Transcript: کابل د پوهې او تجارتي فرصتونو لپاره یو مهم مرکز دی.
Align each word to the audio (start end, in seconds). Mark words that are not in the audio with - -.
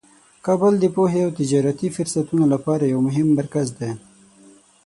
کابل 0.45 0.73
د 0.79 0.85
پوهې 0.95 1.21
او 1.25 1.31
تجارتي 1.39 1.87
فرصتونو 1.97 2.45
لپاره 2.53 2.83
یو 2.93 2.99
مهم 3.07 3.27
مرکز 3.39 3.67
دی. 3.79 3.91